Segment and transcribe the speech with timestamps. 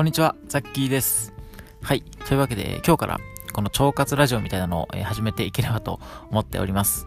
[0.00, 1.34] こんにちは、ザッキーです。
[1.82, 2.00] はい。
[2.00, 3.20] というわけで、今日から
[3.52, 7.06] この腸活ラジオみたいなのを始めていければと思っております。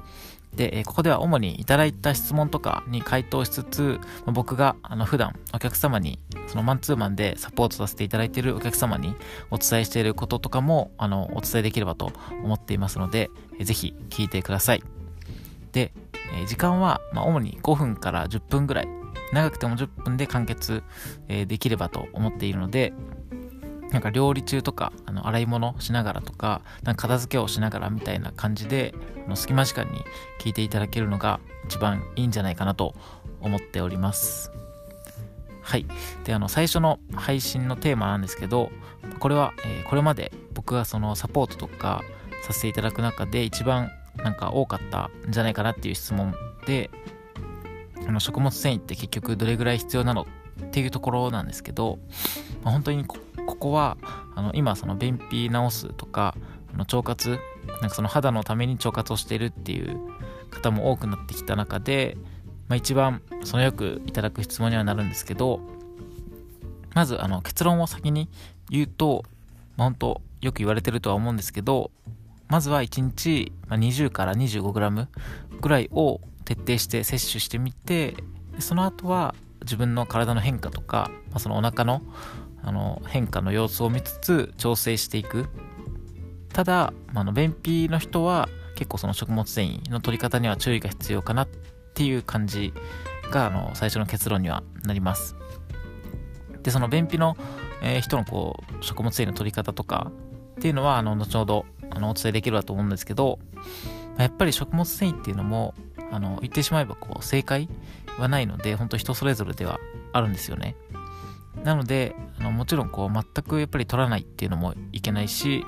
[0.56, 9.16] で、ここでは主にいただいた質問とかに回答しつつ、僕があの普段お客様に、そのマンツーマンでサポートさせていただいているお客様に
[9.50, 12.12] お伝えしていることとかも、あの、お伝えできればと
[12.44, 14.84] 思っていますので、ぜひ聞いてください。
[15.72, 15.94] で、
[16.46, 19.03] 時間は、ま、主に5分から10分ぐらい
[19.34, 20.84] 長くても10分で完結、
[21.28, 22.94] えーできればと思っているので
[23.92, 30.00] なんか料理中とかあの洗い物しながらとかなんか片付けをしながらみたいな感じであの隙間時間に
[30.40, 32.96] 聞いていただけるのが一番いいんじゃないかなと
[33.40, 34.52] 思っております。
[35.62, 35.86] はい。
[36.26, 38.72] であの最初の配信のテーマなんですけど
[39.20, 42.04] これは、えーこれまで僕がそのサポートとか
[42.44, 46.34] させていただく中で一番なんか多かったんじゃないかなっていう質問
[46.66, 46.90] で
[48.08, 50.28] あの食物繊維って結局どれぐらい必要なの
[50.62, 52.00] っていうところなんですけど、
[52.64, 53.18] まあ本当にこ
[53.56, 53.98] こは
[54.36, 56.36] あの今その便秘治すとか
[56.74, 57.40] あの腸活
[57.82, 60.00] なんかその肌のために腸活をしているっていう
[60.50, 62.18] 方も多くなってきた中で、
[62.68, 65.60] まあ、一番そのよくいただく質問にはなるんですけど
[66.94, 68.30] まずあの結論を先に
[68.70, 69.24] 言うと、
[69.78, 71.92] まあ、本当よく言われてるとは思うんですけど
[72.48, 75.08] まずは1日20から 25g
[75.62, 78.16] ぐらいを徹底して摂取してみて
[78.60, 82.02] その後は自分の体の変化とか、まあ、そのお腹の
[82.66, 85.48] あの変化の様子を見つつ調整していく。
[86.54, 91.48] ただ、まあ、の便秘の人は結構その食物繊維の取り方には注意が必要かなっ
[91.94, 92.74] ていう感じ
[93.32, 95.36] があの最初の結論にはなります。
[96.62, 97.36] でその便秘の、
[97.82, 100.12] えー人のこう食物繊維の取り方とか
[100.56, 103.40] っていうのはあの後ほどあのお伝えできればと思うんですけど
[104.18, 105.74] やっぱり食物繊維っていうのも
[106.14, 107.68] あの言ってしまえばこう正解
[108.20, 109.80] はないので本当人それぞれでは
[110.12, 110.76] あるんですよね。
[111.64, 115.66] なのであのもちろんこう全くやっぱり取らないっていうのもいけないし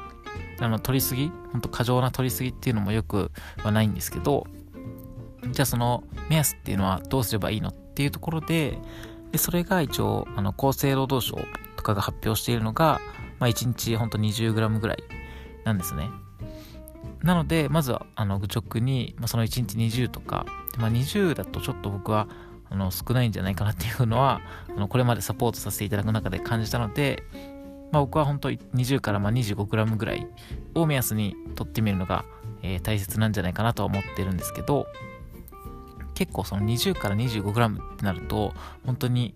[0.59, 4.45] あの取りすぎ本当過剰な取りすぎっていうのもよくはないんですけど
[5.51, 8.78] じゃあその目安っていうのはどうすればいいのっていうところで
[9.31, 11.38] でそれが一応あの厚生労働省
[11.75, 13.00] とかが発表しているのが、
[13.39, 15.03] まあ、1日本当 20g ぐらい
[15.63, 16.09] なんですね。
[17.25, 20.45] なのでまずはあの愚直に、まあ、その1日20とか、
[20.77, 22.27] まあ、20だとちょっと僕は
[22.69, 27.23] あの少ないんじゃないかなっていうのはあのこれまでサポートさせていただく中で感じたので、
[27.91, 30.27] まあ、僕は本当20からま 25g ぐらい
[30.75, 32.25] を目安に取ってみるのが、
[32.61, 34.85] えー大切なんじゃないかなとは思ってるんですけど
[36.13, 38.53] 結構その20から 25g ってなると
[38.85, 39.33] 本当に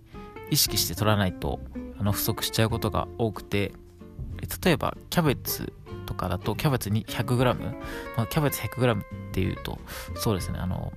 [0.51, 1.59] 意識して取らないと
[1.99, 3.73] あの不足しちゃうことが多くて
[4.63, 5.73] 例えばキャベツ
[6.09, 7.71] とかだとキャベツに 100g、
[8.17, 9.77] まあ、キャベツ 100g っていうと
[10.15, 10.91] そうですねあの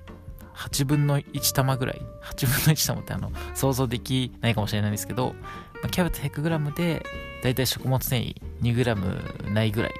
[0.54, 5.34] 8分の1玉ぐらい8分の1玉ってあの想像できないかもしれないんですけど、
[5.74, 7.04] まあキャベツ 100g で
[7.42, 9.92] だいたい食物繊維 2g ないぐらい。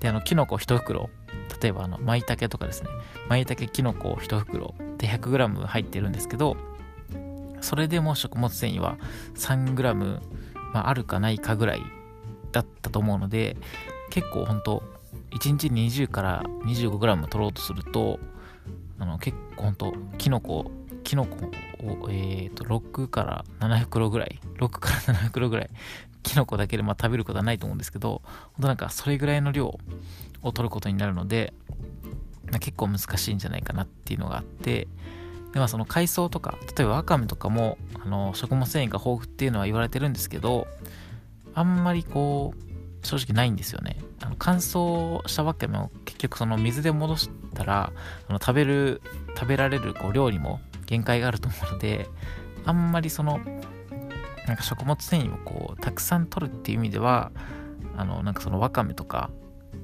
[0.00, 1.10] であのキノコ1袋
[1.60, 2.88] 例えばあの舞茸とかですね。
[3.28, 6.56] 舞茸キノコ1袋で 100g 入ってるんですけど
[7.60, 8.96] それでも食物繊維は
[9.34, 10.20] 3g、
[10.72, 11.82] まあ、あるかないかぐらい
[12.52, 13.56] だったと思うので
[14.10, 14.82] 結構本当
[15.30, 18.18] 1日20から 25g 取ろうとすると
[18.98, 20.70] あの結構本当キノコ
[21.04, 21.36] キノコ
[21.86, 25.70] を、えー、と6から7袋ぐらい6から7袋ぐらい
[26.22, 29.78] キノコだけでまあ食べることはないと思うんですけど本当なんかそれぐらいの量
[30.42, 31.54] を取ることになるので
[32.60, 34.88] 結構難しいんじゃないかなっていうのがあって
[35.52, 40.66] でまあその海藻とか例えばワカメとかもあの食物繊維が豊富っていうのは言われてるんですけど
[41.58, 43.96] あんまりこう正直ないんですよね。
[44.20, 47.92] あの乾燥したワカメを結局その水で戻したら
[48.28, 49.02] あの食べる
[49.34, 52.08] 食べられるこう量にも限界があると思うので
[52.64, 53.40] あんまりその
[54.46, 57.32] なんか食物繊維をこうたくさん取るっていう意味では
[57.96, 59.30] あのなんかそのワカメとか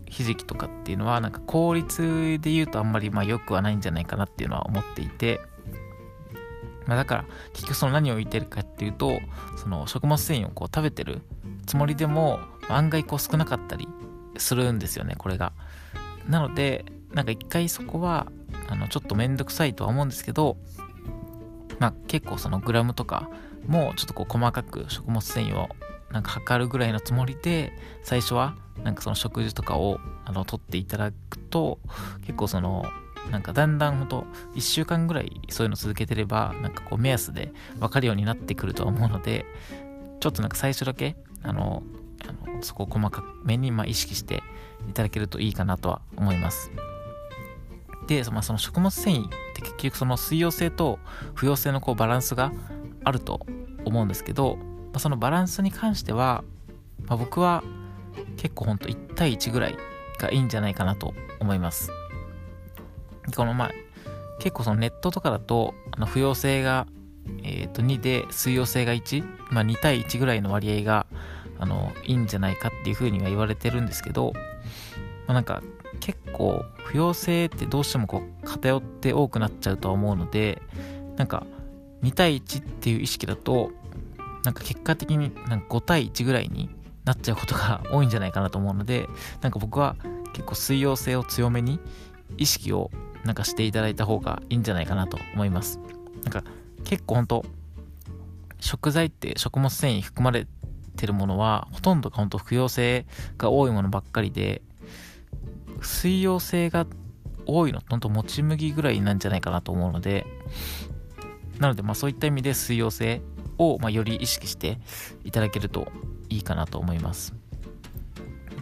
[0.07, 5.41] ひじきとかっていうのはなんか効率で言うとあんまりまあ良くはないんじゃないかなっていうのは思っていて、
[6.87, 9.21] まあ、だから結局その何を言ってるかっていうと
[9.57, 11.21] その食物繊維をこう食べてる
[11.65, 13.89] つもりでも案外こう少なかったり
[14.37, 15.53] するんですよねこれが。
[16.29, 18.27] なのでなんか一回そこは
[18.69, 20.57] あのちょっとめんどくさいとは思うんですけど
[21.79, 23.29] まあ結構そのグラムとか
[23.67, 25.69] もちょっとこう細かく食物繊維を
[26.11, 27.73] なんか測るぐらいのつもりで
[28.03, 31.79] 最初はなんかその食事とかをあの取っていただくと
[32.23, 32.85] 結構その
[33.31, 39.47] なんかだんだんほんと1週間ぐらいそういうの続けてればなんかこう目安で分かるようになってくるとは思うので
[40.21, 41.83] ちょっとなんか最初だけあの
[42.61, 44.43] そこを細かめにま意識して
[44.89, 46.71] いただけるといいかなとは思います
[48.07, 50.99] で、まあ、その食物繊維って結局その水溶性と
[51.35, 52.53] 不溶性のこうバランスが
[53.05, 53.47] あると
[53.85, 54.59] 思うんですけど
[54.95, 56.45] まあ、そのバランスに関しては、
[57.07, 57.65] まあ、僕は
[58.37, 59.77] 結構ほんと1対1ぐらい
[60.21, 61.91] がいいんじゃないかなと思います。
[63.35, 63.71] このまあ
[64.39, 66.87] 結構そのネットとかだとあの不要性が、
[67.43, 71.07] えー、と2で水溶性が1、まあ、2対1ぐらいの割合が
[71.59, 74.41] あのいいんじゃないかっていうふうには言われてるんですけど、ま
[75.29, 75.63] あ、なんか
[76.01, 80.61] 結構不要性ってどうしてもこう偏って多くなっちゃうとは思うので
[81.17, 81.47] なんか
[82.03, 83.71] 2対1っていう意識だと
[84.45, 86.69] なんか結果的になんか5対1ぐらいに
[87.05, 89.09] なっちゃうことが多いんじゃないかなと思うので
[89.41, 89.97] なんか僕は
[90.33, 91.81] 結構水溶性を強めに
[92.37, 92.91] 意識を
[93.25, 95.81] なんかしていただいた方がいいんじゃないかなと思います。
[96.25, 96.45] なんか
[96.85, 97.45] 結構ほんと
[98.61, 100.47] 食材って食物繊維含まれ
[100.97, 104.63] てるものはほとんどがほんと不溶性が多いものばっかりで
[105.83, 106.87] 水溶性が
[107.47, 110.27] 多いのほんともち麦ぐらいなんじゃないかなと思うので
[111.59, 113.21] なのでまあそういった意味で水溶性
[113.59, 114.79] をまより意識して
[115.25, 115.89] いただけると
[116.29, 117.35] いいかなと思います。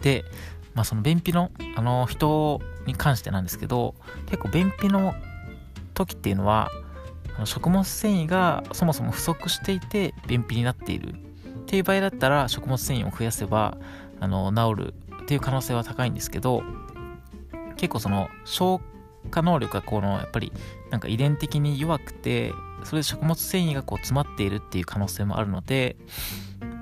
[0.01, 0.25] で
[0.73, 5.15] まあその便秘のあの人に関してなんですけど結構便秘の
[5.93, 6.69] 時っていうのは
[7.45, 11.13] 食物繊維がそもそも不足していて便秘になっている。
[11.13, 13.77] っていう場合だったら食物繊維を増やせば
[14.19, 14.93] あの治る
[15.23, 16.61] っていう可能性は高いんですけど
[17.77, 18.79] 結構その消
[19.31, 20.51] 化能力がこのやっぱり
[20.91, 22.51] なんか遺伝的に弱くて
[22.83, 25.95] それで食物繊維がこう詰まっているっていう可能性もあるので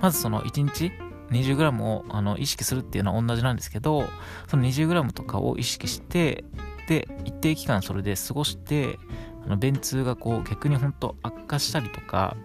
[0.01, 0.91] まずその1日
[1.29, 4.03] 20g をあの意識するっていうのは同じなんですけど
[4.47, 6.43] その 20g とかを意識して
[6.87, 8.99] で一定期間それで過ごして
[9.45, 12.35] あの便通がこう逆に本当悪化したりとか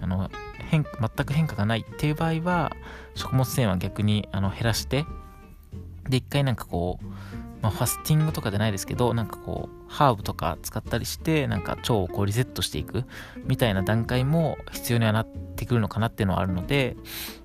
[0.00, 0.30] あの
[0.70, 2.72] 変全く変化がないっていう場合は
[3.14, 5.04] 食物繊維は逆にあの減らして
[6.08, 7.04] で一回なんかこう
[7.62, 13.04] まあ、ファスティングとかじゃないですけど、なんかこう、ハーブとか使ったりして、なんか腸をこうリセットしていく
[13.44, 15.26] みたいな段階も必要にはなっ
[15.56, 16.96] てくるのかなっていうのはあるので、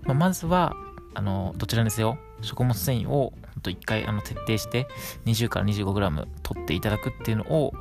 [0.03, 0.73] まあ、まずは、
[1.13, 4.87] あの、どちらにせよ、食物繊維をほんと1回あの徹底して
[5.25, 7.73] 20から 25g 取っていただくっていうのを、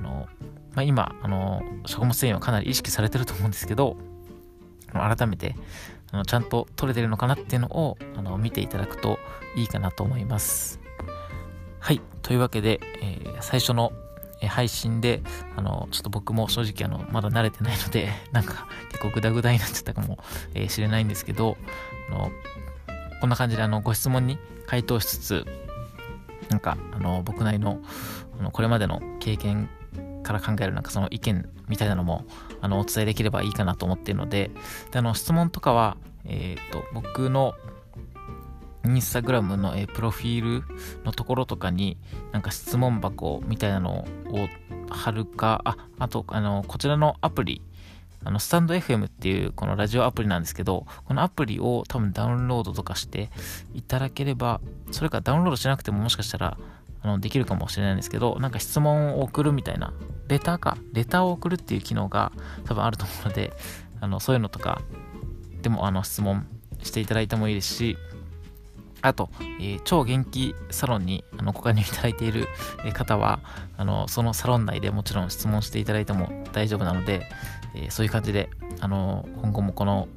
[0.00, 0.28] あの
[0.74, 3.96] まあ、今、あの、食物繊維はかなり意識されてると思うんですけど、
[4.92, 5.54] 改めて、
[6.12, 9.18] あのちゃんと取れてるのかなっていうのをあの見ていただくと
[9.56, 10.80] いいかなと思います。
[11.80, 12.00] はい。
[12.22, 13.92] というわけで、えー、最初の
[14.48, 15.22] 配信で、
[15.56, 20.18] あの、ちょっと僕も正直あの、まだ慣れてないので、 なんか結構グダグダになっちゃったかも
[20.54, 21.56] えー、しれないんですけど、
[22.10, 22.30] あの、
[23.20, 25.46] こんな感じであの、ご質問に回答しつつ、
[26.50, 27.80] なんか、あの、僕なり、の
[28.52, 29.68] これまでの経験
[30.22, 32.24] から考えるなんかその意見みたいなのも、
[32.60, 34.50] あの、お伝えできればいいかなと思っているので、
[34.90, 37.54] で、あの、質問とかは、え、ー、と、僕の
[38.84, 40.64] インスタグラムの、えプロフィール
[41.04, 41.98] のところとかに
[42.32, 44.06] なんか質問箱みたいなのを
[44.90, 47.62] 貼るか、あ、あと、あの、こちらのアプリ、
[48.24, 53.30] あの、スタンド FM っていうこのラジオアプリなんですけど、このアプリを多分ダウンロードとかして
[53.74, 54.60] いただければ、
[54.92, 56.56] それかダウンロードしなくてももしかしたら、
[57.06, 59.92] あの、できるかもしれないんですけど、なんか質問を送るみたいな、
[60.28, 62.32] レターか、レターを送るっていう機能が
[62.64, 63.52] 多分あると思うので、
[64.00, 64.82] あの、そういうのとか、
[65.62, 66.46] でも、あの、質問
[66.82, 67.96] していただいてもいいですし、
[69.02, 69.30] あと、
[69.60, 72.48] えー、超元気サロンにあのご加入いただいている
[72.92, 73.40] 方は
[73.76, 77.28] あの、そのサロン内でもちろん質問していただいても大丈夫なので、
[77.74, 80.08] えー、そういう感じで、あの今後もこの、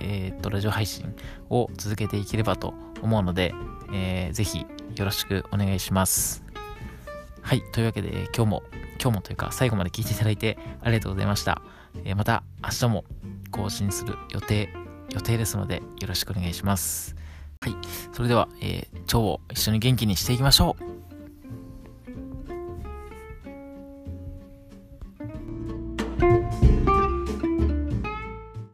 [0.00, 1.14] え、っと、ラジオ配信
[1.50, 3.54] を続けていければと思うので、
[3.92, 6.44] えー、ぜひよろしくお願いします。
[7.42, 8.62] はい、というわけで、今日も、
[9.00, 11.62] 今日もというか最後まで聞いていただいてありがとうございました。
[12.04, 13.04] えー、また明日も
[13.50, 14.72] 更新する予定、
[15.10, 17.16] 予定ですのでよろしくお願いします。
[17.60, 17.74] はい。
[18.12, 20.87] それでは、えー、腸を一緒に元気にしていきましょう。